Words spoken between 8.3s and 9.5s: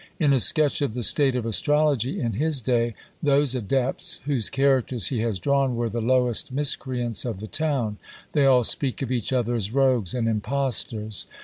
They all speak of each